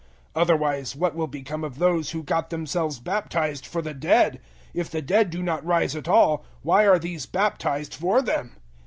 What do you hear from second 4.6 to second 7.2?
If the dead do not rise at all, why are